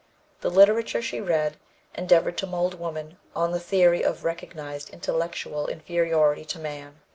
The 0.39 0.49
literature 0.49 0.99
she 1.03 1.21
read 1.21 1.57
"endeavored 1.93 2.35
to 2.39 2.47
mold 2.47 2.73
woman 2.79 3.19
on 3.35 3.51
the 3.51 3.59
theory 3.59 4.01
of 4.03 4.23
recognized 4.23 4.89
intellectual 4.89 5.67
inferiority 5.67 6.43
to 6.43 6.57
man. 6.57 7.01